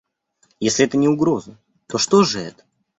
[0.59, 2.63] Если это не угроза, то что же это?